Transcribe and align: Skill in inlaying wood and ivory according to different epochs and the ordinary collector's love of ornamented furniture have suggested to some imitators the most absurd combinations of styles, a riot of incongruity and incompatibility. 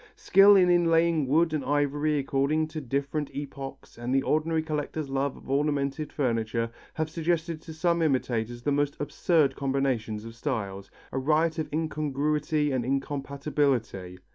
Skill 0.15 0.55
in 0.55 0.67
inlaying 0.67 1.27
wood 1.27 1.53
and 1.53 1.63
ivory 1.63 2.17
according 2.17 2.67
to 2.69 2.81
different 2.81 3.29
epochs 3.35 3.99
and 3.99 4.11
the 4.11 4.23
ordinary 4.23 4.63
collector's 4.63 5.11
love 5.11 5.37
of 5.37 5.47
ornamented 5.47 6.11
furniture 6.11 6.71
have 6.95 7.07
suggested 7.07 7.61
to 7.61 7.71
some 7.71 8.01
imitators 8.01 8.63
the 8.63 8.71
most 8.71 8.97
absurd 8.99 9.55
combinations 9.55 10.25
of 10.25 10.33
styles, 10.33 10.89
a 11.11 11.19
riot 11.19 11.59
of 11.59 11.71
incongruity 11.71 12.71
and 12.71 12.83
incompatibility. 12.83 14.17